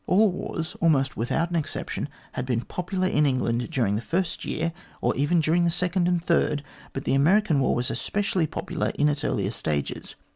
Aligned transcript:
All 0.07 0.31
wars, 0.31 0.75
almost 0.81 1.15
without 1.15 1.51
an 1.51 1.55
exception, 1.57 2.09
had 2.31 2.43
been 2.43 2.61
popular 2.61 3.07
in 3.07 3.27
England 3.27 3.69
during 3.69 3.95
the 3.95 4.01
first 4.01 4.43
year, 4.43 4.73
or 4.99 5.15
even 5.15 5.39
during 5.41 5.63
the 5.63 5.69
second 5.69 6.07
and 6.07 6.25
third, 6.25 6.63
but 6.91 7.03
the 7.03 7.13
American 7.13 7.59
war 7.59 7.75
was 7.75 7.91
especially 7.91 8.47
popular 8.47 8.89
in 8.97 9.07
its 9.09 9.23
earlier 9.23 9.51
stages. 9.51 10.15